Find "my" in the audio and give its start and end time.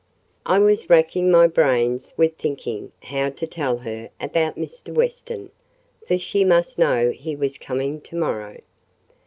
1.29-1.45